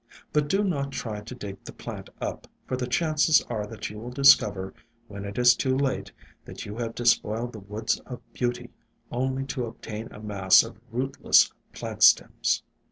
But 0.33 0.47
do 0.47 0.63
not 0.63 0.91
try 0.91 1.21
to 1.21 1.35
dig 1.35 1.63
the 1.63 1.71
plant 1.71 2.09
up, 2.19 2.47
for 2.65 2.75
the 2.75 2.87
chances 2.87 3.39
are 3.51 3.67
that 3.67 3.87
you 3.91 3.99
will 3.99 4.09
discover, 4.09 4.73
when 5.07 5.25
it 5.25 5.37
is 5.37 5.55
too 5.55 5.77
late, 5.77 6.11
that 6.45 6.65
you 6.65 6.75
have 6.77 6.95
despoiled 6.95 7.51
the 7.53 7.59
woods 7.59 7.99
of 8.07 8.19
beauty, 8.33 8.71
only 9.11 9.45
to 9.45 9.67
obtain 9.67 10.07
a 10.11 10.19
mass 10.19 10.63
of 10.63 10.79
rootless 10.91 11.53
plant 11.71 12.01
stems. 12.01 12.63